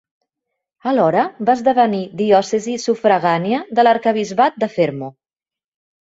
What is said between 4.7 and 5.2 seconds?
Fermo.